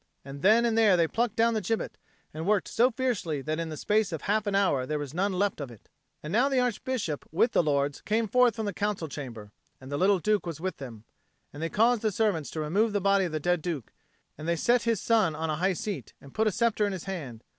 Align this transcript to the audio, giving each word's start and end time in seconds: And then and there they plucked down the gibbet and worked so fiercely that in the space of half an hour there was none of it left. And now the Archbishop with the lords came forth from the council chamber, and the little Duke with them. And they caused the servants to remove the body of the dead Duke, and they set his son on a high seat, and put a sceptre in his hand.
And 0.25 0.41
then 0.41 0.65
and 0.65 0.75
there 0.75 0.97
they 0.97 1.07
plucked 1.07 1.35
down 1.35 1.53
the 1.53 1.61
gibbet 1.61 1.95
and 2.33 2.47
worked 2.47 2.67
so 2.67 2.89
fiercely 2.89 3.43
that 3.43 3.59
in 3.59 3.69
the 3.69 3.77
space 3.77 4.11
of 4.11 4.23
half 4.23 4.47
an 4.47 4.55
hour 4.55 4.87
there 4.87 4.97
was 4.97 5.13
none 5.13 5.31
of 5.35 5.39
it 5.43 5.59
left. 5.61 5.89
And 6.23 6.33
now 6.33 6.49
the 6.49 6.59
Archbishop 6.59 7.23
with 7.31 7.51
the 7.51 7.61
lords 7.61 8.01
came 8.01 8.27
forth 8.27 8.55
from 8.55 8.65
the 8.65 8.73
council 8.73 9.07
chamber, 9.07 9.51
and 9.79 9.91
the 9.91 9.99
little 9.99 10.17
Duke 10.17 10.47
with 10.47 10.77
them. 10.77 11.03
And 11.53 11.61
they 11.61 11.69
caused 11.69 12.01
the 12.01 12.11
servants 12.11 12.49
to 12.49 12.59
remove 12.59 12.93
the 12.93 12.99
body 12.99 13.25
of 13.25 13.31
the 13.31 13.39
dead 13.39 13.61
Duke, 13.61 13.93
and 14.39 14.47
they 14.47 14.55
set 14.55 14.81
his 14.89 14.99
son 14.99 15.35
on 15.35 15.51
a 15.51 15.57
high 15.57 15.73
seat, 15.73 16.13
and 16.19 16.33
put 16.33 16.47
a 16.47 16.51
sceptre 16.51 16.87
in 16.87 16.93
his 16.93 17.03
hand. 17.03 17.43